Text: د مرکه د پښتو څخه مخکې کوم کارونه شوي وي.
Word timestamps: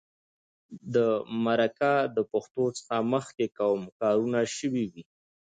د 0.93 0.95
مرکه 1.45 1.93
د 2.15 2.17
پښتو 2.31 2.63
څخه 2.77 2.95
مخکې 3.13 3.45
کوم 3.57 3.81
کارونه 3.99 4.39
شوي 4.57 4.85
وي. 4.93 5.03